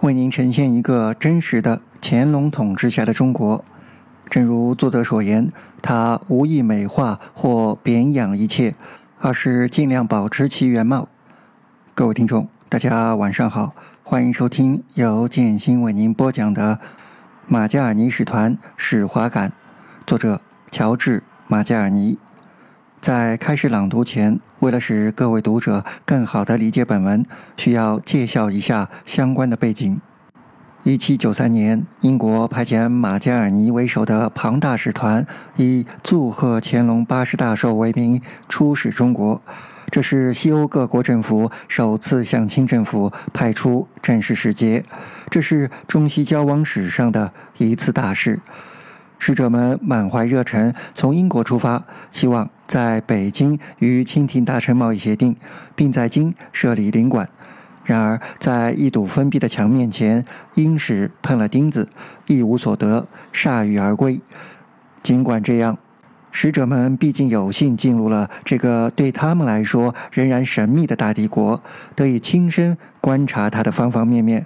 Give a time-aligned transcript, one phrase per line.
[0.00, 3.64] 为您呈现一个真实的乾隆统治下的中国。
[4.30, 5.50] 正如作者所言，
[5.82, 8.76] 他无意美化或贬养一切，
[9.18, 11.08] 而是尽量保持其原貌。
[11.96, 13.74] 各位听众，大家晚上好，
[14.04, 16.76] 欢迎收听由建新为您播讲的
[17.48, 19.50] 《马加尔尼使团史华感》，
[20.06, 20.40] 作者
[20.70, 21.18] 乔治·
[21.48, 22.16] 马加尔尼。
[23.00, 27.24] 在开始朗读前，为了使各位读者更好地理解本文，
[27.56, 30.00] 需要介绍一下相关的背景。
[30.82, 35.24] 一七九三年，英国派遣马加尔尼为首的庞大使团，
[35.56, 39.40] 以祝贺乾隆八十大寿为名出使中国。
[39.90, 44.84] 这是西欧各国政府首次向清政府派出正式使节，
[45.30, 48.40] 这是中西交往史上的一次大事。
[49.18, 55.34] 使者们满怀热忱，从英国出发，希望在北京与清廷达成贸易协定，
[55.74, 57.28] 并在京设立领馆。
[57.84, 60.22] 然而，在一堵封闭的墙面前，
[60.54, 61.88] 英使碰了钉子，
[62.26, 64.20] 一无所得，铩羽而归。
[65.02, 65.78] 尽管这样，
[66.30, 71.62] 使者们毕竟有幸进入了这个对他们来说仍然神秘的大帝国，
[71.96, 74.44] 得以亲身观察它的方方面面。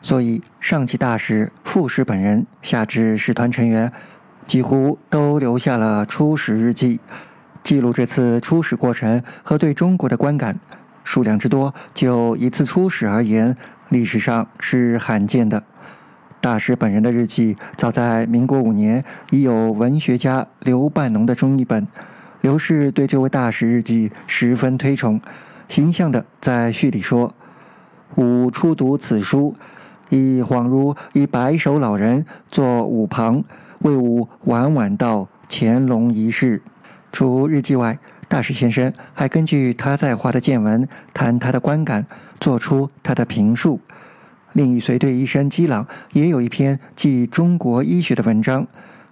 [0.00, 3.92] 所以，上级大使、副使本人，下至使团成员，
[4.48, 6.98] 几乎都留下了出使日记，
[7.62, 10.58] 记录这次出使过程和对中国的观感。
[11.04, 13.56] 数量之多，就一次出使而言，
[13.88, 15.62] 历史上是罕见的。
[16.40, 21.86] 大使本人的日记，早在民国五年已有文学家刘半农的中译本。
[22.40, 25.20] 刘氏对这位大使日记十分推崇，
[25.68, 27.32] 形象的在序里说
[28.16, 29.54] ：“吾初读此书。”
[30.10, 33.42] 亦恍如一白首老人坐吾旁，
[33.78, 36.60] 为吾晚晚道乾隆一事。
[37.12, 42.04] 除日记外，大师先生还根据他在华的见闻，谈他的观感，
[42.40, 43.78] 做出他的评述。
[44.54, 48.66] 另一随队医生基朗也有一篇记中国医学的文章，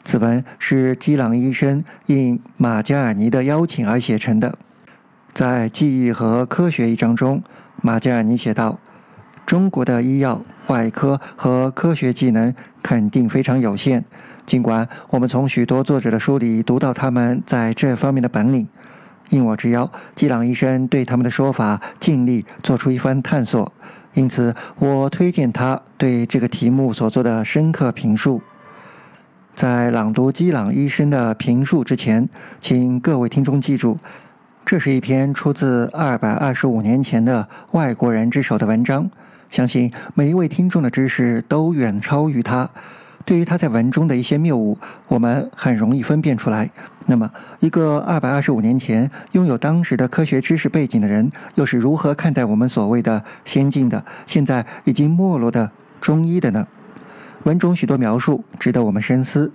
[0.04, 4.56] 此文是基朗医生应马加尔尼的邀请而写成的。
[5.32, 7.42] 在记忆和科学一章中，
[7.82, 8.78] 马加尔尼写道。
[9.46, 14.04] 中国的医药、外科和科学技能肯定非常有限，
[14.50, 18.66] 尽管我们从许多作者的书里读到他们在这方面的本领。
[19.28, 23.72] 应我之邀，基朗医生对他们的说法尽力做出一番探索，
[24.12, 28.42] 因此我推荐他对这个题目所做的深刻评述。
[29.54, 32.28] 在朗读基朗医生的评述之前，
[32.60, 33.96] 请各位听众记住，
[34.66, 39.08] 这是一篇出自二百二十五年前的外国人之手的文章。
[39.48, 42.68] 相信每一位听众的知识都远超于他。
[43.30, 44.76] 对于他在文中的一些谬误，
[45.06, 46.68] 我们很容易分辨出来。
[47.06, 47.30] 那么，
[47.60, 55.70] 一个二百二十五年前拥有当时的科学知识背景的人，又是如何看待我们所谓的先进的、现在已经没落的
[56.00, 56.66] 中医的呢？
[57.44, 59.52] 文中许多描述值得我们深思。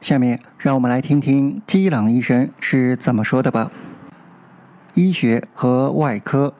[0.00, 3.72] 下面，让我们来听听基朗医生是怎么说的吧。
[4.94, 6.54] 医学和外科。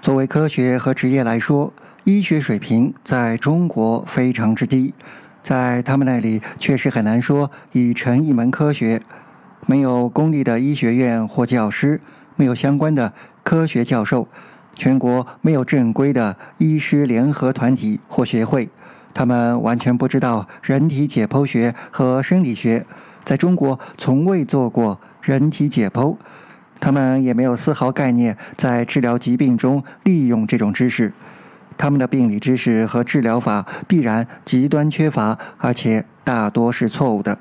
[0.00, 1.72] 作为科学和职业来说，
[2.04, 4.94] 医学水平在中国非常之低，
[5.44, 9.00] 在他们那里确实很难说已成一门科学。
[9.66, 12.00] 没有公立的医学院或教师，
[12.36, 13.12] 没有相关的
[13.42, 14.26] 科学教授，
[14.74, 18.68] 全国没有正规的医师联合团体或学会，
[19.12, 22.84] 他们完全不知道人体解剖学和生理学，
[23.24, 26.16] 在中国从未做过人体解剖。
[26.80, 31.12] 他们也没有丝毫概念，在治疗疾病中利用这种知识。
[31.76, 37.38] 他们的病理知识和治疗法必然极端缺乏，而且大多是错误的。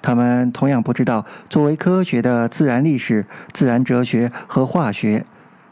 [0.00, 5.24] 他们同样不知道作为科学的自然历史、自然哲学和化学。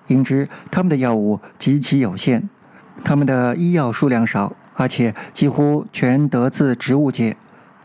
[0.09, 2.49] 因之，他们的药物极其有限，
[3.03, 7.37] 他们的医药数量少，而且几乎全得自植物界。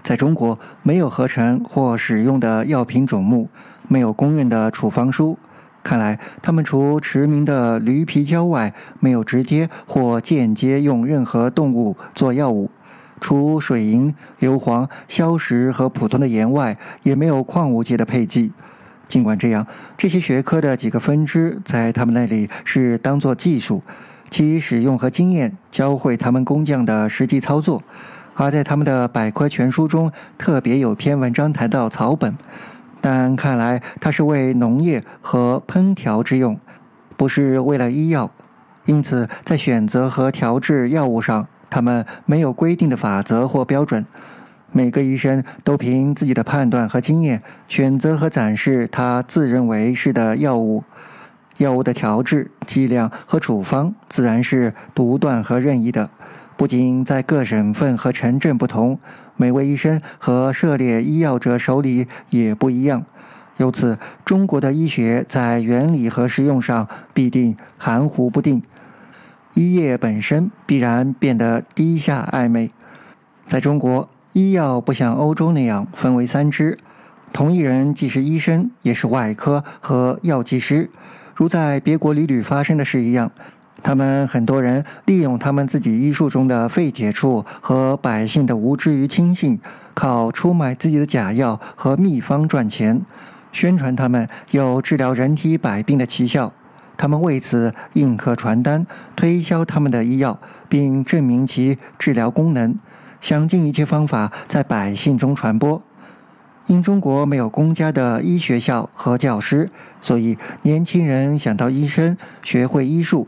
[0.04, 3.50] 在中国，没有合成或使用的药品种目。
[3.88, 5.38] 没有公认的处方书，
[5.84, 12.70] 看来他们除驰名的驴皮胶外，没有直接或间接用任何动物做药物。
[13.20, 18.52] 除水银、硫磺、硝石和普通的盐外，也没有矿物界的配剂。
[19.08, 19.68] 尽管这样，
[19.98, 23.84] 这些学科的几个分支在他们那里是当做技术，
[24.30, 27.84] 其使用和经验教会他们工匠的实际操作。
[28.34, 32.34] 而在他们的百科全书中，特别有篇文章谈到草本。
[33.02, 36.58] 但看来它是为农业和烹调之用，
[37.18, 38.32] 不是为了医药。
[38.86, 44.06] 因此，在选择和调制药物上，他们没有规定的法则或标准。
[44.72, 50.84] 每个医生都凭自己的判断和经验选择和展示他自认为是的药物。
[51.58, 56.10] 药物的调制、剂量和处方自然是独断和任意的。
[56.62, 59.00] 不仅在各省份和城镇不同，
[59.36, 63.04] 每位医生和涉猎医药者手里也不一样。
[63.58, 68.62] 由此，中国的医学在原理和实用上必定含糊不定，
[69.56, 72.70] 医业本身必然变得低下暧昧。
[73.48, 76.78] 在中国，医药不像欧洲那样分为三支，
[77.34, 80.92] 同一人既是医生，也是外科和药剂师。
[81.34, 83.32] 如在别国屡屡发生的事一样，
[83.84, 89.60] 他们很多人利用他们自己医术中的肺结处和百姓的无知与轻信，
[89.94, 93.02] 靠出卖自己的假药和秘方赚钱。
[93.52, 96.54] 宣传他们有治疗人体百病的奇效，
[96.96, 98.86] 他们为此印刻传单，
[99.16, 100.40] 推销他们的医药，
[100.70, 102.76] 并证明其治疗功能，
[103.20, 105.82] 想尽一切方法在百姓中传播。
[106.68, 109.70] 因中国没有公家的医学校和教师，
[110.00, 113.28] 所以年轻人想到医生学会医术，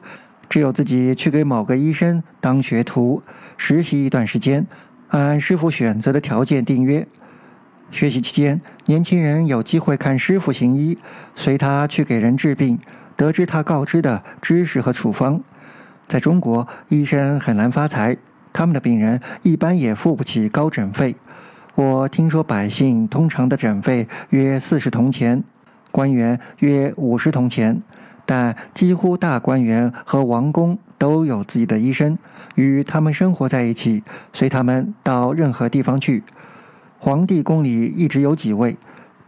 [0.54, 3.24] 只有自己去给某个医生当学徒，
[3.58, 4.64] 实习一段时间，
[5.08, 7.08] 按师傅选择的条件订约。
[7.90, 10.96] 学习期间，年轻人有机会看师傅行医，
[11.34, 12.78] 随他去给人治病，
[13.16, 15.42] 得知他告知的知识和处方。
[16.08, 18.16] 在中国，医生很难发财，
[18.54, 21.16] 他们的病人一般也付不起高诊费。
[21.74, 25.44] 我听说，百姓通常的诊费约四十铜钱，
[25.90, 27.82] 官员约五十铜钱，
[28.26, 32.18] 但几乎大官员和王公都有自己的医生，
[32.56, 36.24] 与他们生活在一起，随他们到任何地方去。
[37.00, 38.78] 皇帝宫里一直有几位，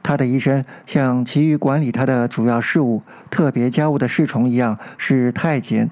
[0.01, 5.89] 他的医生像其余管理他的主要事务、特别家务的侍从一样，是太监。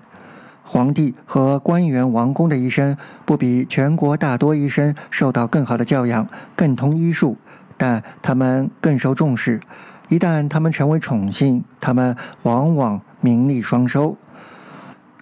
[0.66, 2.96] 皇帝和官员王公的医生
[3.26, 7.38] 不比全国大多医生受到更好的教养，更通医术，
[7.76, 9.60] 但他们更受重视。
[10.14, 14.16] 一旦他们成为宠幸，他们往往名利双收。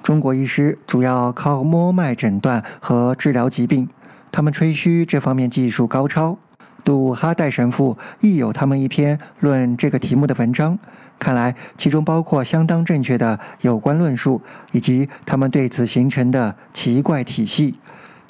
[0.04, 3.88] 中国医师主要靠摸脉诊断和治疗疾病，
[4.34, 6.38] 他们吹嘘这方面技术高超。
[6.84, 10.78] 杜哈代神父亦有他们一篇论这个题目的文章，
[11.18, 14.42] 看来其中包括相当正确的有关论述，
[14.74, 17.76] 以及他们对此形成的奇怪体系。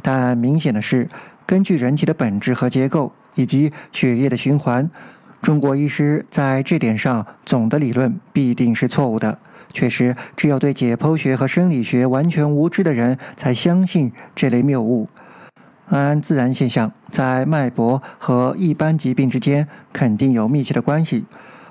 [0.03, 1.09] 但明显的是，
[1.47, 4.87] 根据人体的本质和结构以及血液的循环，
[5.41, 9.37] 中国医师在这点上总的理论必定是错误的。
[9.73, 15.07] 确实，只有对解剖学和生理学完全无知的人才相信这类谬误。
[15.89, 21.25] 按自然现象，在脉搏和一般疾病之间肯定有密切的关系。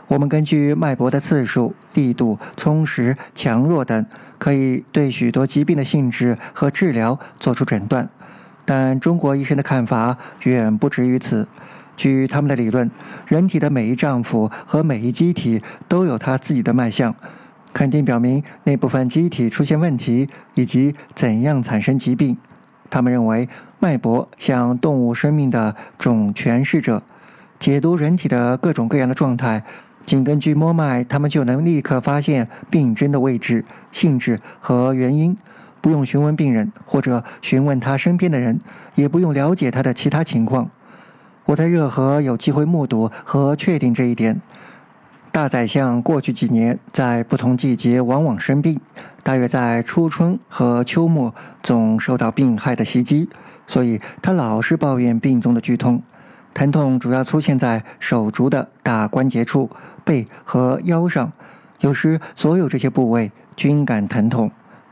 [0.08, 4.05] 我们根据脉搏的次数、力度、充实、强弱等，
[4.38, 8.08] 可以对许多疾病的性质和治疗做出诊断。
[8.64, 11.46] 但中国医生的看法远不止于此。
[12.00, 12.91] 据他们的理论，
[13.26, 17.14] 人体的每一脏腑和每一机体都有它自己的脉象，
[17.75, 22.35] 肯定表明那部分机体出现问题以及怎样产生疾病。
[22.88, 23.47] 他们认为，
[23.79, 27.02] 脉搏像动物生命的总诠释者，
[27.58, 29.62] 解读人体的各种各样的状态。
[30.06, 33.62] 仅根据摸脉，他们就能立刻发现病症的位置、
[33.93, 35.37] 性质和原因，
[35.82, 38.58] 不用询问病人或者询问他身边的人，
[38.94, 40.70] 也不用了解他的其他情况。
[41.46, 44.40] 我在热河有机会目睹和确定这一点。
[45.32, 48.81] 大宰相过去几年在不同季节往往生病，
[49.22, 51.32] 大约在初春和秋末
[51.62, 53.28] 总受到病害的袭击，
[53.66, 56.03] 所以他老是抱怨病中的剧痛。
[56.53, 59.70] 疼痛主要出现在手足的大关节处、
[60.05, 61.31] 背和腰上，
[61.79, 64.50] 有时所有这些部位均感疼痛，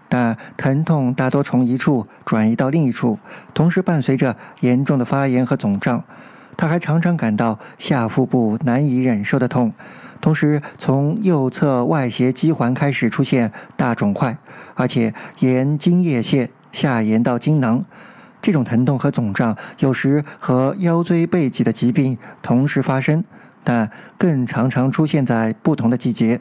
[0.09, 3.19] 但疼痛大多从一处转移到另一处，
[3.55, 6.05] 同时伴随着严重的发炎和肿胀。
[6.59, 9.73] 他还常常感到下腹部难以忍受的痛。
[10.21, 14.37] 同时，从右侧外斜肌环开始出现大肿块，
[14.75, 17.85] 而且沿精液线下延到精囊。
[18.43, 23.23] 这种疼痛和肿胀有时和腰椎背脊的疾病同时发生，
[23.63, 23.89] 但
[24.19, 26.41] 更常常出现在不同的季节。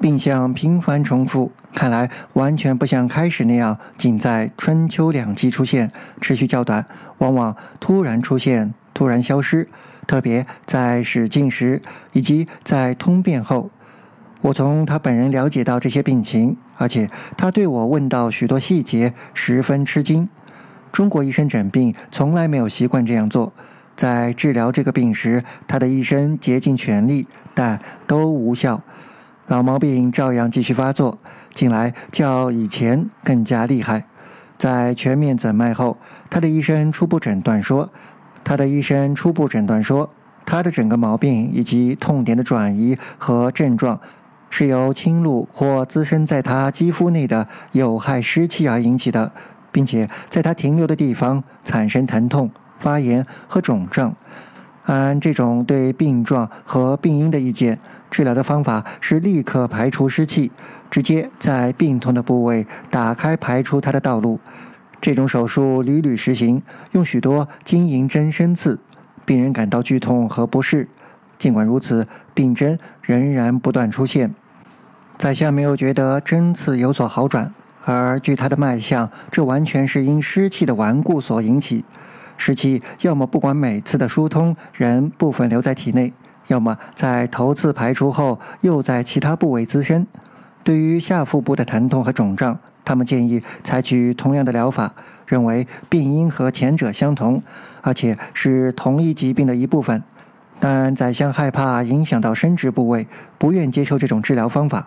[0.00, 6.84] 病象频繁重复，看来完全不像开始那样仅在春秋两季出现，持续较短，
[7.18, 9.68] 往往突然出现，突然消失。
[10.06, 13.70] 特别在使劲时，以及在通便后，
[14.40, 20.28] 我从他本人了解到这些病情，而且他对我问到许多细节，十分吃惊。
[20.92, 23.52] 中国医生诊病从来没有习惯这样做，
[23.96, 28.80] 在治疗这个病时，他的医生竭尽全力，但都无效，
[29.48, 31.18] 老毛病照样继续发作，
[31.52, 34.04] 近来较以前更加厉害。
[34.56, 35.98] 在全面诊脉后，
[36.30, 37.90] 他的医生初步诊断说。
[38.46, 40.08] 他的医生初步诊断说，
[40.44, 43.98] 他的整个毛病以及痛点的转移和症状，
[44.50, 49.32] 是由侵入或滋生在他肌肤内的有害湿气而引起的，
[49.72, 52.48] 并且在他停留的地方产生疼痛、
[52.78, 54.14] 发炎和肿胀。
[54.84, 57.76] 按这种对病状和病因的意见，
[58.08, 60.52] 治疗的方法是立刻排除湿气，
[60.88, 64.38] 直接在病痛的部位打开排出它的道路。
[65.00, 66.62] 这种手术屡屡实行，
[66.92, 68.78] 用许多金银针针刺，
[69.24, 70.88] 病人感到剧痛和不适。
[71.38, 74.34] 尽管如此，病症仍然不断出现。
[75.18, 77.52] 宰相没有觉得针刺有所好转，
[77.84, 81.84] 而据他的脉象，这完全是因湿气的顽固所引起。
[82.38, 86.12] 湿气要么不管每次的疏通仍部分留在体内，
[86.48, 90.06] 要么在头次排出后又在其他部位滋生。
[90.62, 94.94] 对于下腹部的疼痛和肿胀，他们建议采取同样的疗法，
[95.26, 97.42] 认为病因和前者相同，
[97.82, 100.02] 而且是同一疾病的一部分。
[100.58, 104.86] 但宰相害怕影响到生殖部位，不愿接受这种治疗方法。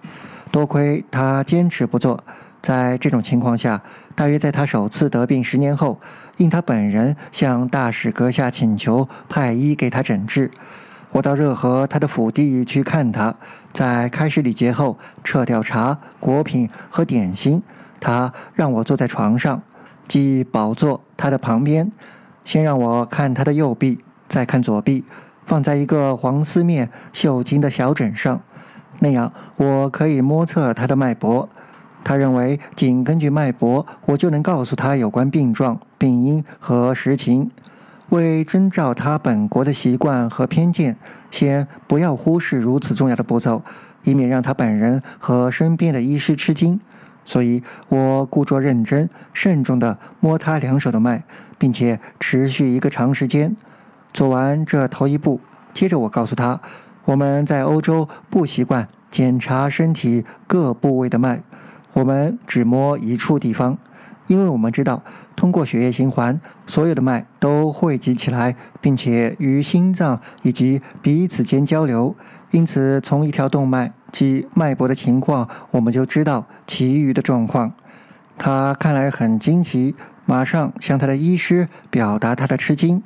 [0.50, 2.24] 多亏他坚持不做。
[2.62, 3.82] 在这种情况下，
[4.16, 6.02] 大约在他首次得病十年后，
[6.38, 10.50] 因他本人向大使阁下请求派医给他诊治，
[11.12, 13.36] 我到热河他的府邸去看他。
[13.72, 17.62] 在开始礼节后，撤掉茶、果品和点心，
[18.00, 19.62] 他让我坐在床上，
[20.08, 21.92] 即宝座他的旁边，
[22.44, 25.04] 先让我看他的右臂，再看左臂。
[25.46, 28.40] 放在一个黄丝面绣金的小枕上，
[29.00, 31.50] 那样我可以摸测他的脉搏。
[32.04, 37.50] 他认为，仅根据脉搏，我就能告诉他有关病状、病因和实情。
[38.10, 40.96] 为遵照他本国的习惯和偏见，
[41.30, 43.62] 先不要忽视如此重要的步骤，
[44.04, 46.80] 以免让他本人和身边的医师吃惊。
[47.30, 51.22] 所以我故作认真、慎重地摸他两手的脉，
[51.60, 53.56] 并且持续一个长时间。
[54.12, 55.40] 做完这头一步，
[55.72, 56.60] 接着我告诉他，
[57.06, 61.44] 我们在欧洲不习惯检查身体各部位的脉，
[61.94, 63.78] 我们只摸一处地方，
[64.26, 65.04] 因为我们知道
[65.36, 72.16] 通过血液循环，所有的脉都汇集起来，并且与心脏以及彼此间交流，
[72.50, 77.72] 因此从一条动脉及脉搏的情况，我们就知道其余的状况。
[78.38, 83.04] 他看来很惊奇，马上向他的医师表达他的吃惊。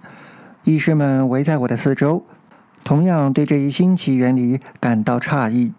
[0.63, 2.23] 医师们围在我的四周，
[2.83, 5.73] 同样对这一新奇原理感到诧异。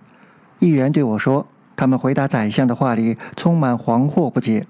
[0.58, 4.66] 议员对我说：“他们回答宰相的话里充满惶惑不解。”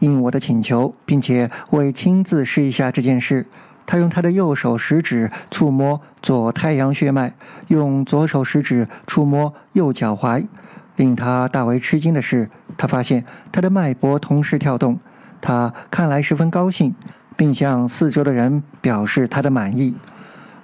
[0.00, 3.46] 应我的请求，并且为亲自试一下这件事，
[3.90, 7.34] 他用他的右手食指触摸左太阳穴脉，
[7.66, 10.46] 用左手食指触摸右脚踝。
[10.94, 15.00] 令他大为吃惊的是，他发现他的脉搏同时跳动。
[15.40, 16.94] 他看来十分高兴。
[17.36, 19.96] 并向四周的人表示他的满意。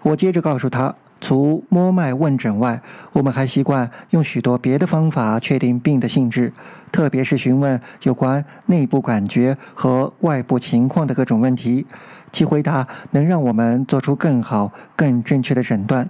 [0.03, 2.81] 我接着告诉他，除摸脉问诊外，
[3.13, 6.53] 我们还习惯用许多别的方法确定病的性质，
[6.93, 11.87] 特别是询问有关内部感觉和外部情况的各种问题，
[12.33, 16.09] 其回答能让我们做出更好、更正确的诊断。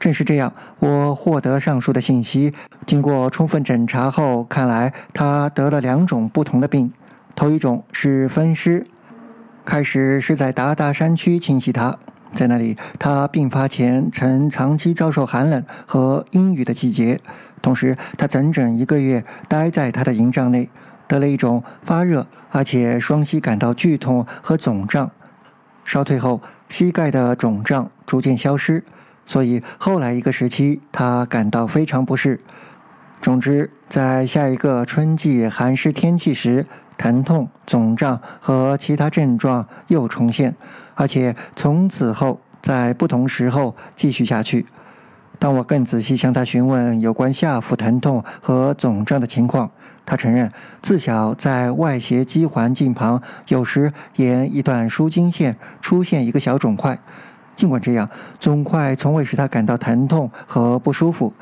[0.00, 2.52] 正是这样，我获得上述的信息。
[2.86, 6.92] 经过充分诊查后，看来他得了两种不同的病，
[7.36, 8.84] 头一种是风湿。
[9.64, 11.96] 开始是在达达山区侵袭他，
[12.34, 17.20] 在那里，他病发前曾长期遭受寒冷和阴雨的季节，
[17.60, 20.68] 同时他整整一个月待在他的营帐内，
[21.06, 25.10] 得了一种发热，而且双膝感到剧痛和肿胀。
[25.84, 28.82] 烧退后，膝盖的肿胀逐渐消失，
[29.26, 32.40] 所以后来一个时期他感到非常不适。
[33.20, 36.66] 总之，在下一个春季寒湿天气时。
[37.02, 40.54] 疼痛、肿胀和其他症状又重现，
[40.94, 44.64] 而且从此后在不同时候继续下去。
[45.40, 49.68] 当我更仔细向他询问有关下腹疼痛和肿胀的情况，
[50.06, 56.96] 他承认自小在外斜肌环境旁有时沿一段输精线出现一个小肿块，
[57.56, 61.34] 尽管这样，肿块从未使他感到疼痛和不舒服。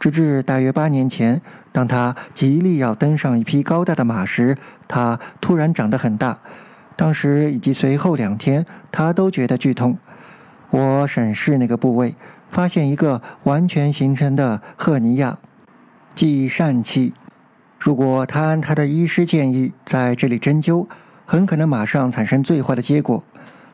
[0.00, 1.40] 直至大约八年前，
[1.70, 4.56] 当他极力要登上一匹高大的马时，
[4.88, 6.38] 他突然长得很大。
[6.96, 9.98] 当时以及随后两天，他都觉得剧痛。
[10.70, 12.16] 我审视那个部位，
[12.48, 15.38] 发现一个完全形成的赫尼亚，
[16.14, 17.12] 即疝气。
[17.78, 20.86] 如果他按他的医师建议在这里针灸，
[21.26, 23.22] 很可能马上产生最坏的结果。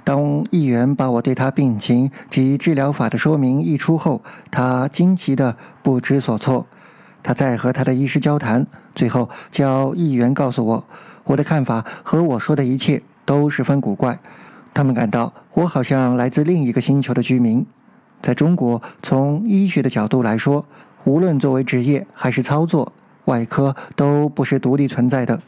[0.07, 4.23] 当议员把我对他病情及治疗法的说明一出后，
[4.53, 6.65] 他惊奇的不知所措。
[7.25, 10.85] 他在和他的医师交谈，最后叫议员告诉我，
[11.25, 14.17] 我的看法和我说的一切都十分古怪。
[14.73, 17.67] 他们感到我好像来自另一个星球的居民。
[18.23, 20.65] 在中国，从医学的角度来说，
[21.03, 22.93] 无论作为职业还是操作，
[23.25, 25.41] 外科都不是独立存在的。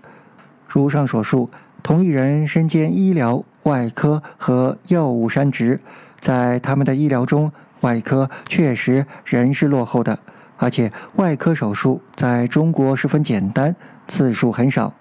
[0.66, 1.48] 如上所述，
[1.82, 5.80] 同一人身兼医疗、外科和药物三职，
[6.20, 10.18] 在他们的医疗中，外科确实仍是落后的，
[10.56, 13.74] 而且外科手术在中国十分简单，
[14.06, 14.92] 次数很少。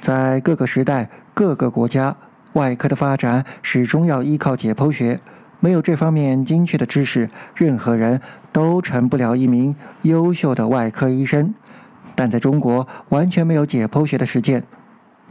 [0.00, 2.16] 在各个时代、各个国家，
[2.54, 5.20] 外科的发展始终要依靠解剖学。
[5.58, 8.18] 没有这方面精确的知识，任何人
[8.50, 11.52] 都成不了一名优秀的外科医生。
[12.14, 14.62] 但在中国，完全没有解剖学的实践，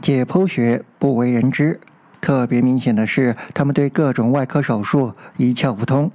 [0.00, 1.80] 解剖学不为人知。
[2.20, 6.10] 特别明显的是，他们对各种外科手术一窍不通。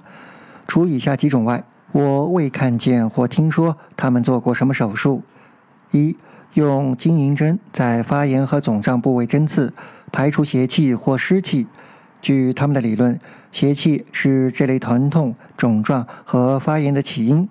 [0.68, 5.24] 除以下几种外，我未看见或听说他们做过什么手术：
[5.92, 6.16] 一、
[6.54, 9.74] 用金银针在发炎和肿胀部位针刺，
[10.12, 11.68] 排除邪气或湿气。
[12.22, 13.20] 据他们的理论，
[13.52, 17.48] 邪气是这类疼痛、肿胀和发炎的起因，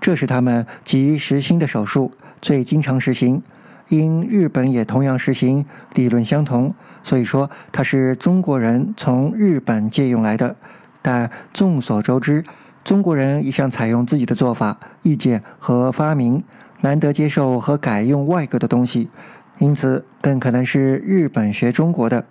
[0.00, 3.42] 这是他们极实心的手术，最经常实行。
[3.88, 5.64] 因日本也同样实行，
[5.94, 10.56] 理论相同，所以说它是中国人从日本借用来的。
[11.02, 12.44] 但众所周知，
[12.84, 16.42] 中国人一向采用自己的做法、意见和发明，
[16.80, 19.10] 难得接受和改用外国的东西，
[19.58, 22.24] 因此更可能是日本学中国的。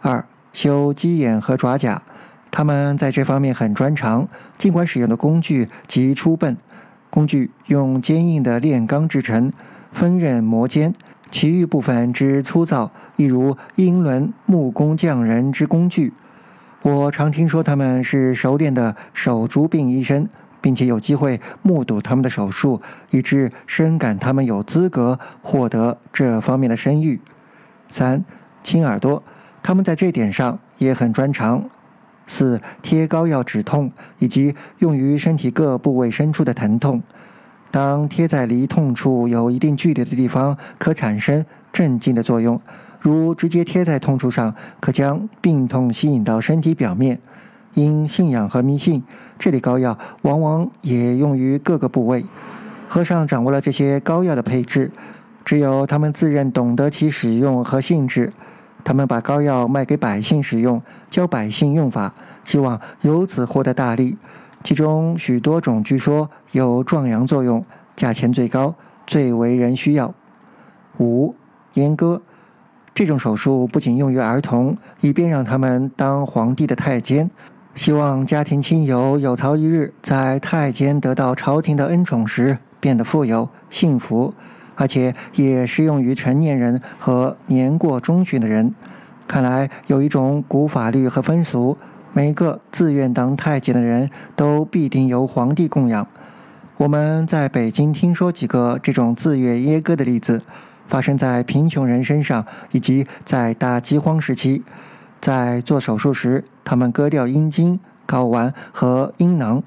[0.00, 0.24] 二。
[0.50, 2.02] 修鸡眼和爪甲，
[2.50, 4.26] 他们在这方面很专长。
[4.56, 6.56] 尽管使用的工具极粗笨，
[7.10, 9.52] 工具用坚硬的炼钢制成，
[9.92, 10.94] 锋刃磨尖，
[11.30, 16.12] 其余部分之粗糙，一如英伦木工匠人之工具。
[16.82, 20.28] 我常听说他们是熟练的手足病医生，
[20.60, 22.80] 并且有机会目睹他们的手术，
[23.10, 27.20] 以致深感他们有资格获得这方面的声誉。
[27.88, 28.24] 三，
[28.62, 29.22] 亲耳朵。
[29.60, 31.68] 他们在这点上也很专长。
[32.26, 37.02] 四、贴膏药止痛，以及用于身体各部位深处的疼痛。
[37.70, 42.60] 当贴在离痛处有一定距离的地方，可产生镇静的作用。
[43.00, 47.18] 如直接贴在痛处上，可将病痛吸引到身体表面。
[47.74, 49.04] 因信仰和迷信，
[49.38, 52.24] 这类膏药往往也用于各个部位。
[52.88, 54.90] 和尚掌握了这些膏药的配置，
[55.44, 58.32] 只有他们自认懂得其使用和性质。
[58.82, 64.16] 他们把膏药卖给百姓使用，教百姓用法，希望由此获得大利。
[64.64, 67.64] 其中许多种据说有壮阳作用，
[67.96, 68.74] 价钱最高，
[69.06, 70.14] 最为人需要。
[70.98, 71.34] 五
[71.74, 72.20] 阉割
[72.94, 77.30] 这种手术不仅用于儿童，以便让他们当皇帝的太监，
[77.74, 84.34] 希望家庭亲友有朝一日在太监得到朝廷的恩宠时变得富有幸福。
[84.80, 88.72] 而且也适用于成年人和年过中旬的人。
[89.26, 91.76] 看来有一种古法律和风俗：
[92.12, 96.06] 每个自愿当太监的人都必定由皇帝供养。
[96.78, 100.40] 我们在北京听说几个这种自愿阉割的例子，
[100.86, 104.62] 发生在贫穷人身上，以及在大饥荒时期。
[105.20, 109.60] 在做手术时，他们割掉阴茎、睾丸和阴囊。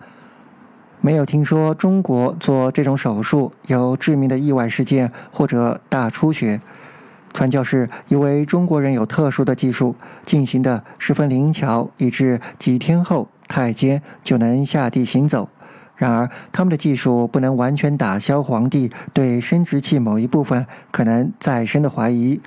[1.01, 6.61] 没有听说中国做这种手术有致命的意外事件或者大出血。
[7.33, 9.93] 传教士以为中国人有特殊的技术，
[10.25, 15.49] 进行的十分灵巧，以致几天后太监就能下地行走。
[16.01, 22.41] 然而，他们的技术不能完全打消皇帝对生殖器某一部分可能再生的怀疑，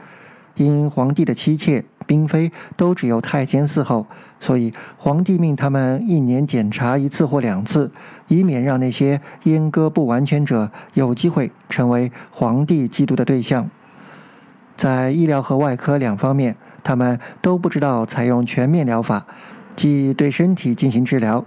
[0.56, 1.84] 因皇帝的妻妾。
[2.08, 4.06] 嫔妃都只有太监伺候，
[4.40, 7.92] 所以皇帝命他们一年检查一次或两次，
[8.26, 13.70] 以免让那些阉割不完全者有机会成为皇帝嫉妒的对象。
[14.76, 19.24] 在医疗和外科两方面，他们都不知道采用全面疗法，
[19.76, 21.44] 即对身体进行治疗。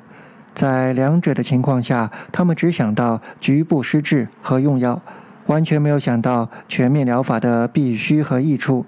[0.57, 4.99] 在两者的情况下，他们只想到局部施治和用药，
[5.45, 8.83] 完全没有想到全面疗法的必须和益处。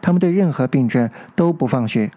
[0.00, 2.10] 他们对任何病症都不放血。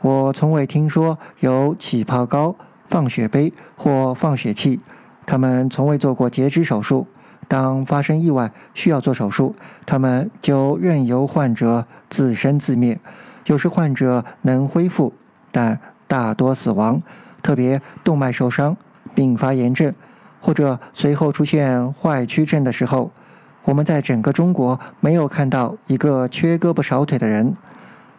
[0.00, 2.54] 我从未听说有起泡膏、
[2.88, 4.78] 放血杯或放血器。
[5.26, 7.04] 他们从未做过截肢手术。
[7.48, 12.96] 当发生意外需要做手术，他们就任由患者自生自灭。
[13.46, 15.12] 有时患者能恢复，
[15.50, 17.02] 但大多死亡。
[17.46, 18.76] 特别动脉受伤、
[19.14, 19.94] 并发炎症
[20.40, 23.12] 或者随后出现坏曲症的时候。
[23.62, 27.54] 我们在整个中国没有看到一个缺胳膊少腿的人。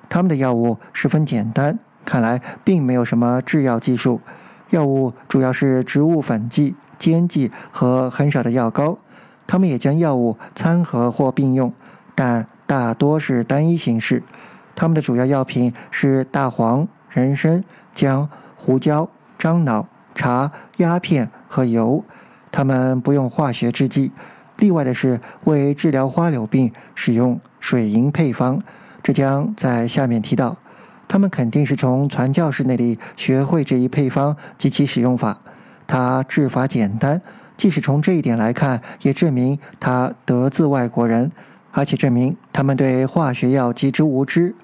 [0.07, 4.21] 他们的药物十分简单，看来并没有什么制药技术。
[4.69, 8.97] 药物主要是植物粉剂、煎剂和很少的药膏。
[9.45, 11.73] 他们也将药物掺合或并用，
[12.15, 14.23] 但大多是单一形式。
[14.73, 17.63] 他们的主要药品是大黄、人参、
[17.93, 22.03] 姜、胡椒、樟脑、茶、鸦片和油。
[22.51, 24.11] 他们不用化学制剂。
[24.57, 28.61] 例外的是，为治疗花柳病使用水银配方，
[29.03, 30.57] 这将在下面提到。
[31.07, 35.37] 他们肯定是从传教士那里学会这一配方及其使用法。
[35.85, 37.21] 它制法简单，
[37.55, 41.31] 即使从这一点来看，也证明他得自外国人，
[41.71, 44.55] 而且证明他们对化学药极之无知。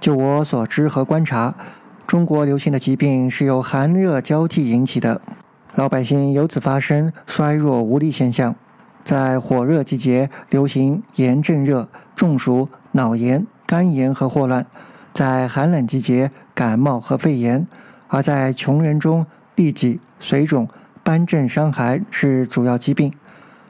[0.00, 1.54] 就我所知和观察，
[2.06, 5.20] 中国流行的疾病是由寒热交替引起的，
[5.74, 8.54] 老百姓由此发生衰弱无力现象。
[9.02, 14.62] 在火热季节流行炎症热、中暑、脑炎、肝炎和霍乱；
[15.14, 17.66] 在寒冷季节感冒和肺炎；
[18.08, 20.68] 而在穷人中，痢疾、水肿、
[21.02, 23.12] 斑疹伤寒是主要疾病。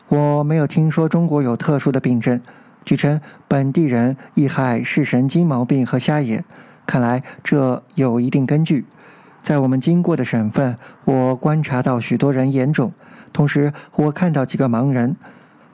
[0.08, 2.40] 我没有听说中国有特殊的病症。
[2.84, 6.44] 据称，本地人易害视神经毛病和瞎眼，
[6.86, 8.84] 看来这有一定根据。
[9.42, 12.92] 在我们经过的省份，我观察到许多人眼肿。
[13.32, 15.16] 同时，我看到几个盲人。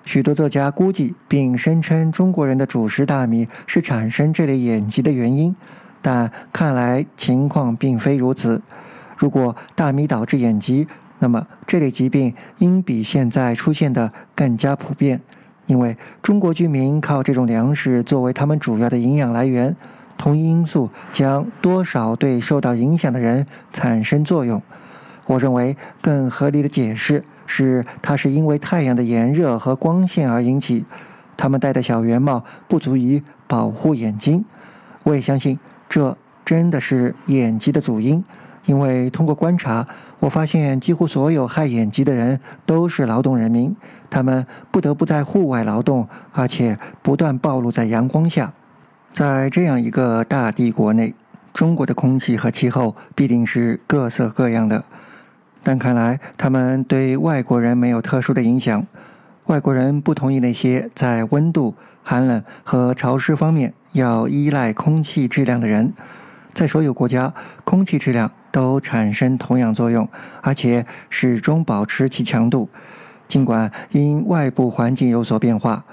[0.04, 5.54] 许多作家估计并声称中国人的主食大米是产生这类眼疾的原因，
[6.00, 8.60] 但看来情况并非如此。
[9.16, 15.20] 如果大米导致眼疾，那么这类疾病应比现在出现的更加普遍，
[15.66, 19.76] 因为中国居民靠这种粮食作为他们主要的营养来源。
[20.20, 24.60] 同一因素将多少对受到影响的人产生作用？
[25.24, 27.24] 我认为更合理的解释。
[27.46, 30.84] 是，它是因为太阳的炎热和光线而引起。
[31.38, 34.44] 他们戴的小圆帽不足以保护眼睛。
[35.04, 38.22] 我也相信，这真的是眼疾的主因，
[38.66, 43.74] 因为通过观察，我发现几乎所有害眼疾的人都是劳动人民，
[44.10, 48.52] 他们不得不在户外劳动，而且不断暴露在阳光下。
[49.12, 51.14] 在这样一个大帝国内，
[51.52, 54.84] 中国的空气和气候必定是各色各样的。
[55.62, 58.86] 但看来他们对外国人没有特殊的影响。
[59.46, 65.92] 外国人不同意那些在温度、寒冷和潮湿方面要依赖空气质量的人。
[66.54, 70.08] 在所有国家，空气质量都产生同样作用，
[70.40, 72.68] 而且始终保持其强度，
[73.26, 75.84] 尽管因外部环境有所变化。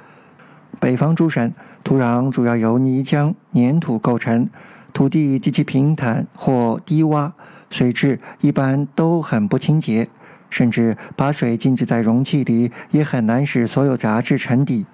[0.79, 1.51] 北方诸省
[1.87, 4.49] 土壤主要由泥浆、粘土构成，
[4.91, 7.31] 土地极其平坦或低洼。
[7.69, 10.09] 水质一般都很不清洁，
[10.49, 14.85] 甚至把水静置在容器里也很难使所有杂质沉底。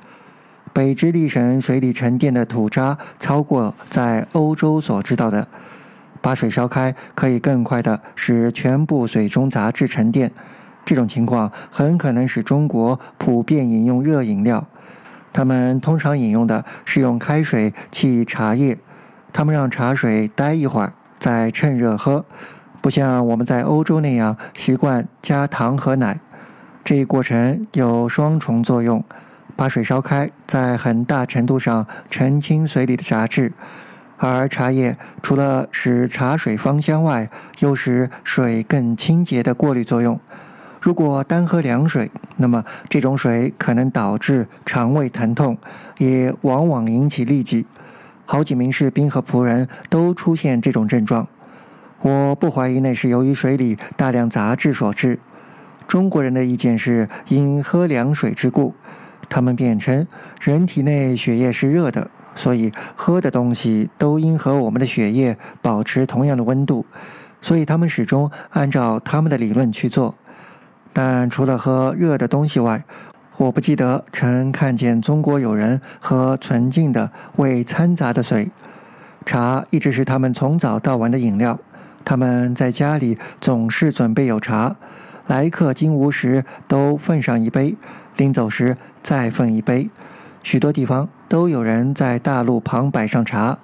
[0.72, 5.48] 北直隶省水里沉淀的土渣超过在欧洲所知道的。
[6.22, 10.32] 把水烧开可以更快地使全部水中杂质沉淀。
[10.86, 14.68] 这种情况很可能使中国普遍饮用热饮料。
[15.34, 18.78] 他们通常饮用的是用开水沏茶叶，
[19.34, 22.24] 他们让茶水待一会儿再趁热喝。
[22.80, 26.20] 不像我们在欧洲那样习惯加糖和奶，
[26.84, 29.04] 这一过程有双重作用：
[29.56, 33.52] 把水烧开，在很大程度上澄清水里的杂质；
[34.18, 40.20] 而茶叶除了使茶水芳香外，又使水更清洁的过滤作用。
[40.84, 45.58] 如果单喝凉水，那么这种水可能导致肠胃疼痛，
[45.98, 47.66] 也往往引起痢疾。
[48.26, 51.26] 好几名士兵和仆人都出现这种症状。
[52.02, 55.18] 我不怀疑那是由于水里大量杂质所致。
[55.88, 58.76] 中国人的意见是因喝凉水之故，
[59.30, 60.06] 他们辩称
[60.42, 66.86] 人体内血液是热的，所以喝的东西都应和我们的血液保持同样的温度，
[67.40, 70.14] 所以他们始终按照他们的理论去做。
[70.94, 72.84] 但除了喝热的东西外，
[73.38, 78.52] 我不记得曾看见中国有人喝纯净的未掺杂的水。
[79.26, 81.60] 茶一直是他们从早到晚的饮料。
[82.06, 84.76] 他们在家里总是准备有茶，
[85.28, 87.76] 来客经无时都奉上一杯，
[88.18, 89.90] 临走时再奉一杯。
[90.44, 93.58] 许多地方都有人在大路旁摆上茶，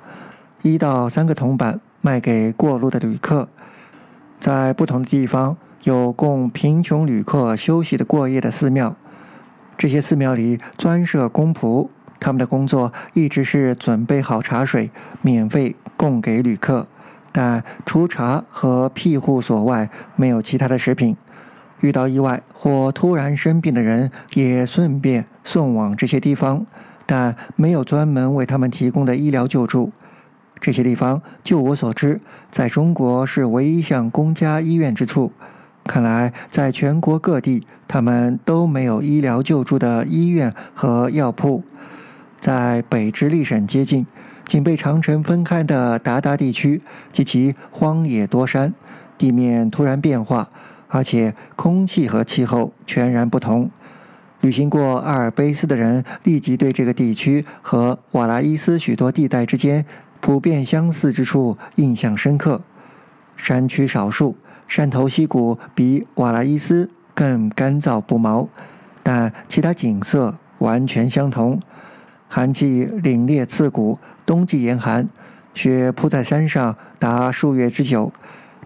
[0.61, 3.47] 一到三个铜板卖给过路的旅客。
[4.39, 8.95] 在不同的地方有供贫穷旅客休息的过夜的寺庙，
[9.77, 11.87] 这些寺庙里专设公仆，
[12.19, 16.85] 他们的工作一直是准备好茶水，免费供给旅客。
[17.31, 21.15] 但除茶和庇护所外，没有其他的食品。
[21.79, 26.65] 遇到意外或突然生病的人，也顺便送往这些地方，
[27.05, 29.93] 但没有专门为他们提供的医疗救助。
[30.59, 32.19] 这些地方，就我所知，
[32.51, 35.31] 在中国是唯一像公家医院之处。
[35.89, 41.63] 看来，在全国各地，他们都没有医疗救助的医院和药铺。
[42.39, 44.05] 在北直隶省接近。
[44.45, 48.73] 仅被长城分开的鞑靼地区及其荒野多山，
[49.15, 50.49] 地面突然变化，
[50.87, 53.69] 而且空气和气候全然不同。
[54.41, 59.85] 旅行过阿尔卑斯的人立即对这个地区和瓦拉伊斯许多地带之间
[60.19, 62.61] 普遍相似之处印象深刻。
[63.37, 64.35] 山区少数，
[64.69, 68.47] 山头溪谷比瓦拉伊斯更干燥不毛，
[69.01, 71.59] 但其他景色完全相同。
[72.27, 75.09] 寒气凛冽刺骨，冬季严寒，
[75.55, 78.13] 雪铺在山上达数月之久。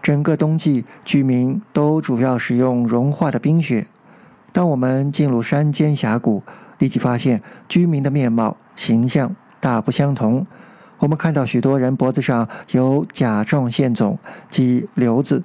[0.02, 3.86] 整个冬季，居民都主要使用融化的冰雪。
[4.52, 6.42] 当我们进入山间峡谷，
[6.78, 10.46] 立即发现居民的面貌形象大不相同。
[10.98, 14.18] 我们看到许多人脖子上有甲状腺肿，
[14.50, 15.42] 及瘤子。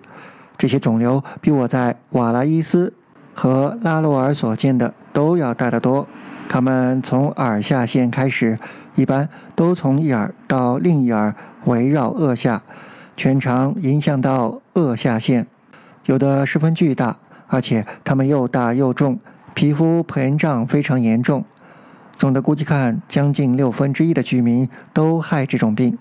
[0.60, 2.94] 这些肿瘤比我在瓦拉伊斯
[3.34, 6.06] 和拉罗尔所见的都要大得多。
[6.50, 8.60] 它们从耳下线开始，
[8.96, 12.62] 一般都从一耳到另一耳，围绕颚下。
[13.16, 15.48] 全长影响到颚下线，
[16.06, 17.16] 有的十分巨大，
[17.48, 19.18] 而且它们又大又重，
[19.54, 21.46] 皮肤膨胀非常严重。
[22.18, 25.98] 总的估计看，将近六分之一的居民都害这种病，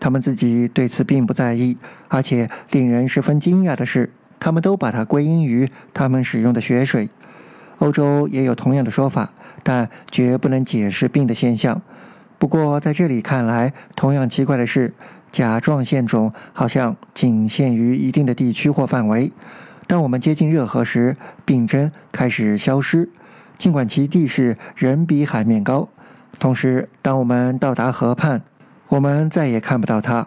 [0.00, 4.10] 他们自己对此并不在意，而且令人十分惊讶的是，
[4.40, 7.08] 他们都把它归因于他们使用的血水。
[7.78, 9.30] 欧洲也有同样的说法，
[9.62, 11.80] 但绝不能解释病的现象。
[12.38, 14.92] 不过在这里看来，同样奇怪的是。
[15.32, 19.30] 甲状腺肿好像仅限于一定的地区或范围。
[19.86, 23.08] 当我们接近热河时，病症开始消失，
[23.56, 25.88] 尽管其地势仍比海面高。
[26.40, 28.42] 同时，当我们到达河畔，
[28.90, 30.26] 我们再也看不到它。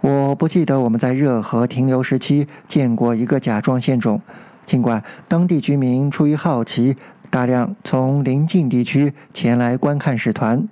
[0.00, 4.20] 我不记得我们在热河停留时期见过一个甲状腺肿，
[4.64, 6.96] 尽管当地居民出于好奇，
[7.28, 10.66] 大量从邻近地区前来观看使团。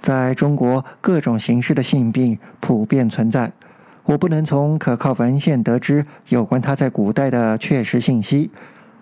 [0.00, 3.52] 在中国，各种形式的性病普遍存在。
[4.04, 8.50] 我不能从可靠文献得知有关它在古代的确实信息，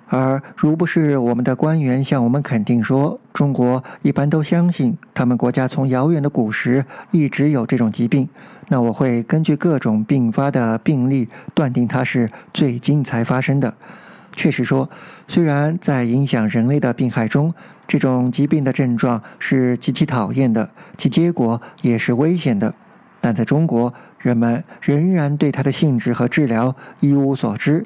[0.09, 8.29] 而如不是我们的官员向我们肯定说中国一般都相信他们国家从遥远的古时一直有这种疾病，
[8.69, 13.75] 那我会根据各种并发的病例断定它是最近才发生的。
[14.35, 14.89] 确实说，
[15.27, 17.53] 虽然在影响人类的病害中，
[17.87, 22.73] 这种疾病的症状是极其讨厌的，其结果也是危险的，
[23.21, 27.85] 但在中国，人们仍然对它的性质和治疗一无所知。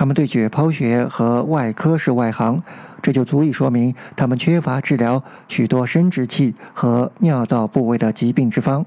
[0.00, 2.62] 他们对解剖学和外科是外行，
[3.02, 8.82] 这就足以说明他们缺乏治疗许多生殖器和尿道部位的疾病之方。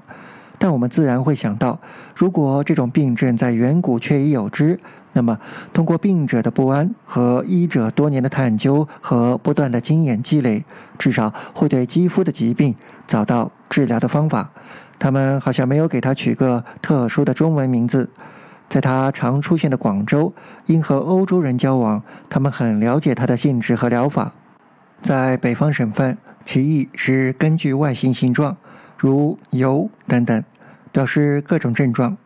[0.58, 1.78] 但我们自然会想到，
[2.16, 4.76] 如果这种病症在远古确已有之。
[5.12, 5.38] 那么，
[5.72, 10.64] 通过病者的不安和医者多年的探究和不断的经验积累，
[10.98, 12.74] 至少会对肌肤的疾病
[13.06, 14.50] 找到治疗的方法。
[14.98, 18.10] 他们好像没有给他取个特殊的中文名字。
[18.68, 20.32] 在他常出现的广州，
[20.66, 24.32] 因和欧洲人交往，他们很了解它的性质和疗法。
[25.02, 28.56] 在北方省份，其意是根据外形形状，
[28.96, 30.42] 如疣等等，
[30.90, 32.16] 表示各种症状。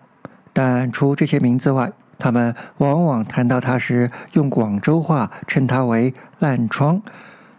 [0.52, 7.00] 但除这些名字外，他们往往谈到它时，用广州话称它为“烂疮”。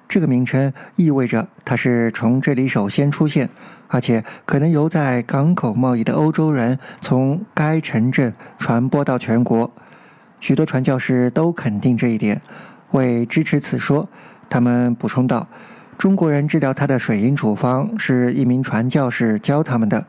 [0.09, 3.47] 这个名称意味着它是从这里首先出现，
[3.89, 9.69] 而且可能由在港口贸易的欧洲人从该城镇传播到全国。
[10.39, 12.41] 许多传教士都肯定这一点。
[12.91, 14.07] 为支持此说，
[14.49, 15.47] 他们补充道
[15.97, 20.05] ：“中国人治疗他的水银处方是一名传教士教他们的。”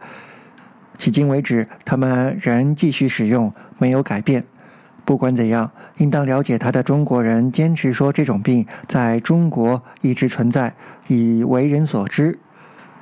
[0.97, 4.45] 迄今为止，他们仍继续使用，没有改变。
[5.05, 10.75] 不管怎样，应当了解他的中国人坚持说这种病在中国一直存在，
[11.07, 12.38] 已为人所知。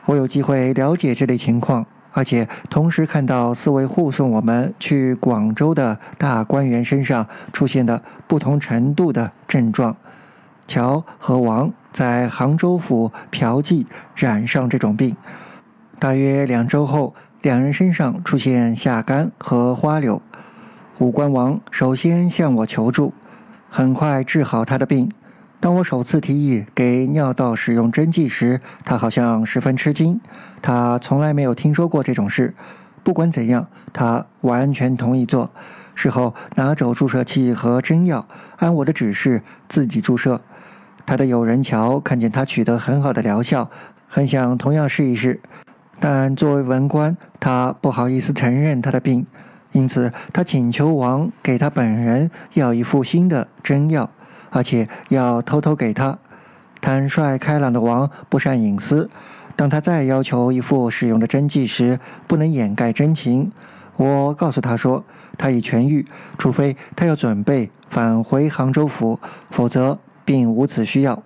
[0.09, 9.95] 我有机会了解这类情况，而且同时看到四位护送我们去广州的大官员身上出现的不同程度的症状。
[10.67, 13.85] 乔和王在杭州府嫖妓
[14.17, 15.15] 染上这种病，
[15.99, 17.15] 大约两周后。
[17.43, 20.21] 两人身上出现下干和花柳，
[20.99, 23.15] 武官王首先向我求助，
[23.71, 25.09] 很快治好他的病。
[25.61, 30.21] 当我首次提议给尿道使用针剂时，他好像十分吃惊，
[30.63, 32.55] 他从来没有听说过这种事。
[33.03, 35.51] 不管怎样，他完全同意做。
[35.97, 38.25] 事后拿走注射器和针药，
[38.59, 40.41] 按我的指示自己注射。
[41.05, 43.69] 他的友人乔看见他取得很好的疗效，
[44.07, 45.41] 很想同样试一试。
[45.99, 49.27] 但作为文官，他不好意思承认他的病，
[49.73, 54.09] 因此他请求王给他本人要一副新的针药，
[54.51, 56.19] 而且要偷偷给他。
[56.81, 59.11] 坦率开朗的王不善隐私，
[59.57, 63.51] 当他再要求一副使用的针剂时，不能掩盖真情。
[63.97, 65.03] 我告诉他说，
[65.37, 66.07] 他已痊愈，
[66.39, 69.19] 除非他要准备返回杭州府，
[69.51, 71.21] 否则并无此需要。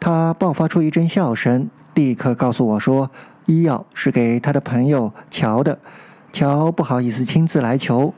[0.00, 3.10] 他爆发出一阵笑声，立刻告诉我说
[3.44, 5.78] ：“医药是给他的朋友乔的，
[6.32, 8.14] 乔不好意思亲自来求。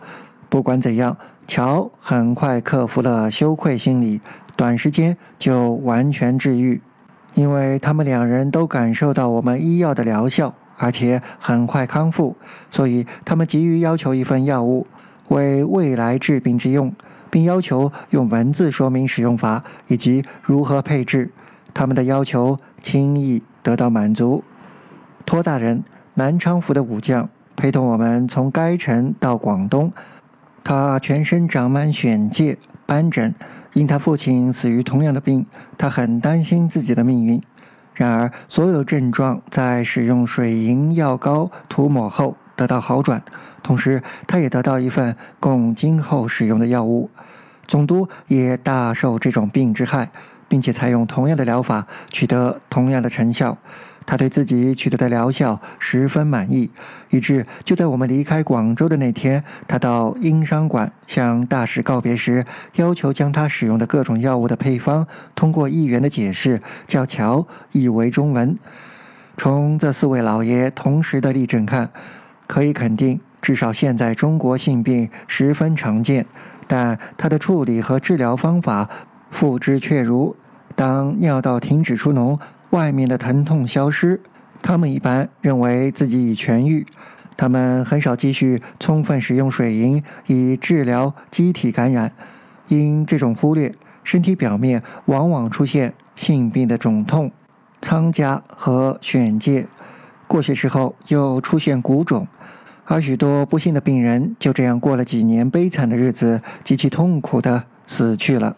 [0.50, 4.20] 不管怎样，乔很快克服了羞愧心理，
[4.56, 6.82] 短时间就完全治愈，
[7.34, 12.36] 因为他们两人都感受到我们医药的疗效，而且很快康复，
[12.68, 14.86] 所以他们急于要求一份药物，
[15.28, 16.92] 为未来治病之用，
[17.30, 21.30] 并要求用文字说明使用法以及如何配置。”
[21.72, 24.42] 他们的要求轻易得到满足。
[25.24, 25.84] 托大人，
[26.14, 29.92] 南昌府的武将，陪同我们从该城到广东。
[30.62, 33.34] 他全身长满癣疥、斑疹，
[33.72, 35.46] 因他父亲死于同样的病，
[35.76, 37.42] 他很担心自己的命运。
[37.94, 43.22] 然而，所有症状在使用水银药膏涂抹后得到好转，
[43.62, 47.10] 同时他也得到一份供今后使用的药物。
[47.66, 50.10] 总督也大受这种病之害。
[50.50, 53.56] 并且采用同样的疗法，取得同样的成效。
[54.10, 56.68] 他对自己取得的疗效十分满意，
[57.10, 62.44] 以致就在我们离开广州的那天，他到英商馆向大使告别时，
[62.74, 68.58] 要求将他使用的各种药物的配方通过议员的解释叫乔译为中文。
[69.36, 71.88] 从这四位老爷同时的例证看，
[72.48, 76.26] 可以肯定，至少现在中国性病十分常见，
[76.66, 78.90] 但它的处理和治疗方法
[79.30, 80.34] 付之却如。
[80.74, 82.38] 当尿道停止出脓，
[82.70, 84.20] 外面的疼痛消失，
[84.62, 86.86] 他们一般认为自己已痊愈。
[87.36, 92.12] 他们很少继续充分使用水银以治疗机体感染，
[92.68, 93.72] 因这种忽略，
[94.04, 97.32] 身体表面往往出现性病的肿痛、
[97.80, 99.66] 疮痂和癣疥，
[100.26, 102.28] 过些时候又出现骨肿，
[102.84, 108.54] 而许多不幸的病人就这样过了几年悲惨的日子，极其痛苦的死去了。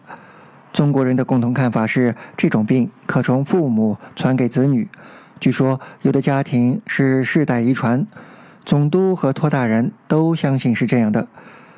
[0.73, 4.89] 中国人的共同看法是，这种病可从父母传给子女。
[5.39, 8.05] 据说有的家庭是世代遗传。
[8.65, 11.27] 总督和托大人都相信是这样的。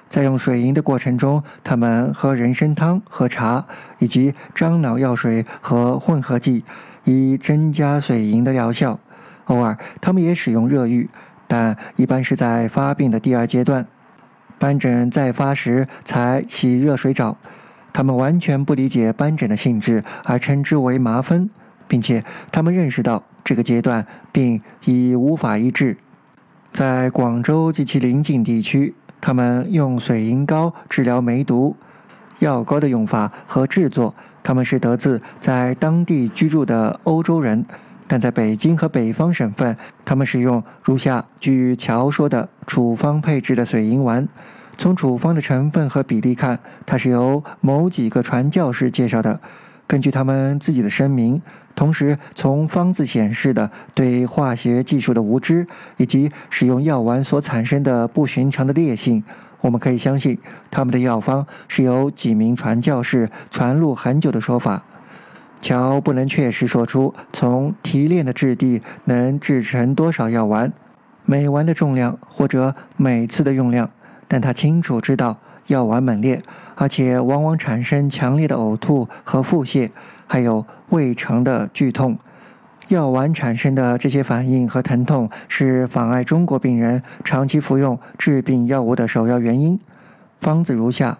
[0.08, 3.65] 在用水银的过程中，他们喝人参汤、喝茶，
[3.97, 6.63] 以及樟脑药水和混合剂，
[7.03, 8.99] 以增加水银的疗效。
[9.45, 11.10] 偶尔，他们也使用热浴，
[11.47, 13.86] 但一般是在发病的第二阶段，
[14.58, 17.36] 斑疹再发时才洗热水澡。
[17.95, 21.49] 他们完全不理解斑疹的性质，而称之为麻风，
[21.88, 25.95] 并且他们认识到这个阶段病已无法医治。
[26.73, 31.73] 在广州及其邻近地区，他们用水银膏治疗梅毒。
[32.39, 37.65] 药膏的用法和制作，他们是得自在当地居住的欧洲人，
[38.10, 44.27] 但在北京和北方省份，他们使用如下据乔说的处方配制的水银丸。
[44.77, 49.39] 从处方的成分和比例看，它是由某几个传教士介绍的。
[49.88, 51.41] 根据他们自己的声明，
[51.75, 59.23] 同时从方子显示的对化学技术的无知，以及使用药丸所产生的不寻常的烈性，
[59.61, 60.38] 我们可以相信
[60.71, 64.83] 他们的药方是由几名传教士传入很久的说法。
[65.61, 70.73] 乔不能确实说出从提炼的质地能制成多少药丸，
[71.25, 73.89] 每丸的重量或者每次的用量。
[74.27, 76.41] 但他清楚知道药丸猛烈，
[76.75, 79.89] 而且往往产生强烈的呕吐和腹泻，
[80.27, 82.17] 还有胃肠的剧痛。
[82.89, 89.79] 药丸产生的这些反应和疼痛是妨碍中国病人长期服用治病药物的首要原因。
[90.39, 91.17] 方子如下：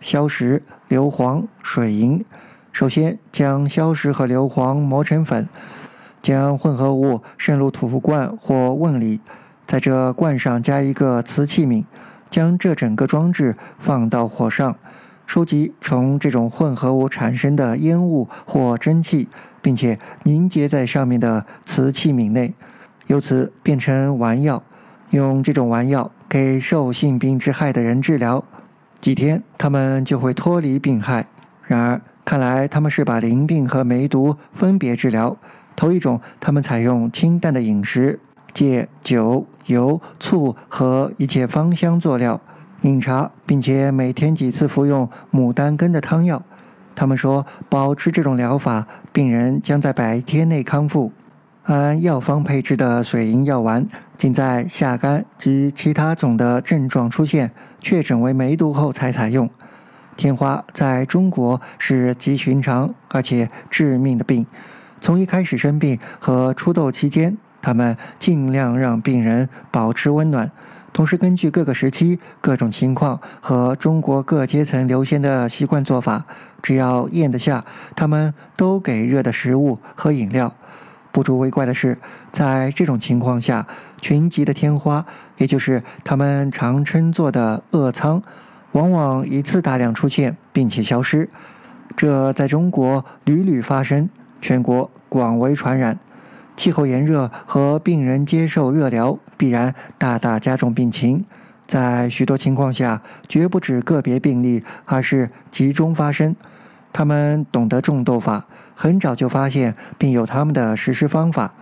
[0.00, 2.24] 硝石、硫磺、水银。
[2.72, 5.46] 首先将硝石和硫磺磨成粉，
[6.22, 9.20] 将混合物渗入土罐或瓮里，
[9.66, 11.84] 在这罐上加一个瓷器皿。
[12.32, 14.74] 将这整个装置放到火上，
[15.26, 19.28] 收集从这种混合物产生的烟雾或蒸汽，
[19.60, 22.54] 并且凝结在上面的瓷器皿内，
[23.06, 24.62] 由此变成丸药。
[25.10, 28.42] 用这种丸药给受性病之害的人治疗，
[28.98, 31.26] 几天他们就会脱离病害。
[31.66, 35.36] 然而，看来他们是把淋病和梅毒分别治疗。
[35.76, 38.18] 头一种，他们采用清淡的饮食。
[38.54, 42.40] 借酒、油、醋和一切芳香作料
[42.82, 46.42] 饮茶，并且每天几次服用牡丹根的汤药。
[46.94, 51.12] 他们说，保持这种疗法，病人将在百天内康复。
[51.64, 53.86] 按药方配制的水银药丸，
[54.18, 59.48] 仅在下肝及其他种的症状出现、确诊为梅毒后才采用。
[60.16, 64.44] 天花在中国是极寻常而且致命的病，
[65.00, 67.38] 从一开始生病和出痘期间。
[67.62, 70.50] 他们尽量让病人保持温暖，
[70.92, 76.24] 同时根据各个时期、各种情况和中国各阶层流行的习惯做法，
[76.60, 77.64] 只要咽得下，
[77.96, 80.52] 他们都给热的食物和饮料。
[81.12, 81.96] 不足为怪的是，
[82.32, 83.66] 在这种情况下，
[84.00, 85.04] 群集的天花，
[85.36, 88.22] 也就是他们常称作的恶苍，
[88.72, 91.28] 往往一次大量出现并且消失。
[91.94, 94.08] 这在中国屡屡发生，
[94.40, 95.98] 全国广为传染。
[96.56, 101.24] 气候炎热和病人接受热疗，必然大大加重病情。
[101.66, 106.36] 在许多情况下，绝不止个别病例，而是集中发生。
[106.92, 108.44] 他们懂得种豆法，
[108.74, 111.54] 很早就发现并有他们的实施方法，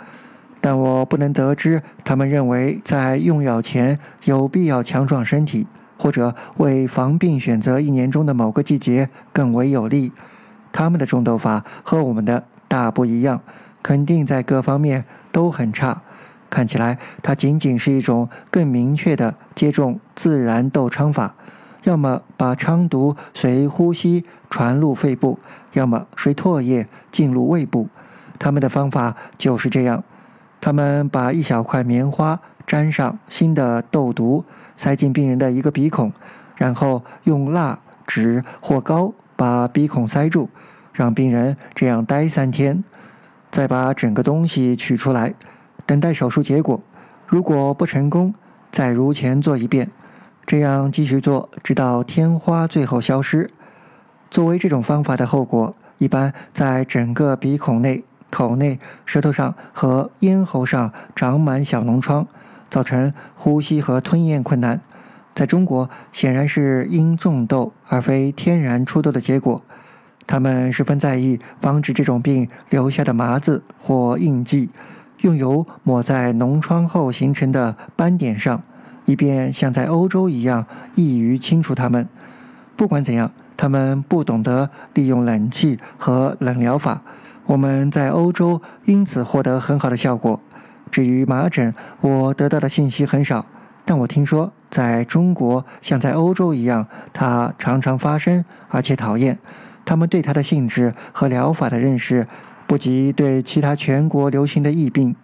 [0.60, 10.12] 但我不能得知他们认为在用药前有必要强壮身体，或者为防病选择一年中的某个季节更为有利。
[10.72, 13.40] 他们的种豆法和我们的大不一样，
[13.82, 16.02] 肯定在各方面都很差。
[16.48, 21.34] 看起来，它仅仅是一种更明确的接种自然豆疮法。
[21.84, 25.38] 要么把疮毒随呼吸传入肺部，
[25.72, 27.88] 要么随唾液进入胃部。
[28.38, 30.02] 他们的方法就是这样：
[30.60, 34.44] 他们把一小块棉花沾上新的豆毒，
[34.76, 36.12] 塞进病人的一个鼻孔，
[36.56, 40.50] 然后用蜡纸或膏把鼻孔塞住，
[40.92, 42.84] 让病人这样待三天，
[43.50, 45.34] 再把整个东西取出来，
[45.86, 46.80] 等待手术结果。
[47.26, 48.34] 如果不成功，
[48.70, 49.90] 再如前做一遍。
[50.46, 53.50] 这样继续做，直到天花最后消失。
[54.30, 62.26] 作为这种方法的后果，一般在整个鼻孔内、口内、舌头上和咽喉上长满小脓疮，
[62.68, 64.80] 造成呼吸和吞咽困难。
[65.34, 69.62] 在中国，显然是因种痘而非天然出痘的结果。
[70.30, 74.70] 他们十分在意防止这种病留下的麻子或印记，
[75.22, 78.62] 用油抹在脓疮后形成的斑点上。
[79.06, 80.64] 以便像在欧洲一样
[80.94, 82.06] 易于清除它们。
[82.76, 87.02] 不管怎样，他们不懂得利用冷气和冷疗法。
[87.46, 90.40] 我们在欧洲因此获得很好的效果。
[90.92, 93.44] 至于麻疹，我得到的信息很少，
[93.84, 99.36] 但我听说在中国像在欧洲一样，它常常发生，而且讨厌。
[99.90, 102.24] 他们对它的性质和疗法的认识，
[102.68, 105.16] 不及对其他全国流行的疫病。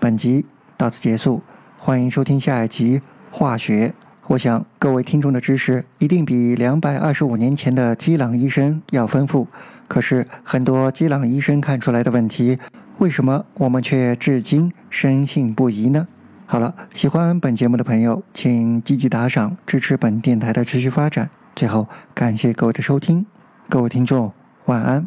[0.00, 0.46] 本集
[0.78, 1.42] 到此结束。
[1.76, 3.92] 欢迎收听下一集化学。
[4.28, 9.46] 我想各位听众的知识一定比两百二十五年前的基朗医生要丰富。
[9.86, 12.58] 可是很多基朗医生看出来的问题，
[12.96, 16.08] 为什么我们却至今深信不疑呢？
[16.46, 21.28] 好了，喜欢本节目的朋友，请积极打赏，支持本电台的持续发展。
[21.54, 23.26] 最后，感谢各位的收听，
[23.74, 24.32] 各位听众
[24.66, 25.04] 晚安。